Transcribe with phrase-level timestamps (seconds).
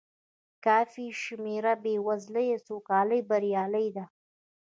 [0.65, 4.05] کافي شمېر بې وزلۍ سوکالۍ بریالۍ دي.